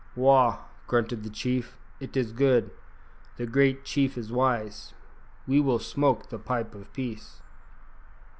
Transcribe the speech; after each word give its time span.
"Wah!" 0.15 0.57
grunted 0.87 1.21
the 1.23 1.29
chief; 1.29 1.77
"it 1.99 2.17
is 2.17 2.31
good. 2.31 2.71
The 3.37 3.45
great 3.45 3.85
chief 3.85 4.17
is 4.17 4.31
wise. 4.31 4.95
We 5.45 5.59
will 5.61 5.77
smoke 5.77 6.29
the 6.29 6.39
pipe 6.39 6.73
of 6.73 6.91
peace." 6.91 7.43